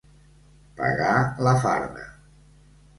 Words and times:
Pagar 0.79 1.13
la 1.49 1.55
farda. 1.67 2.11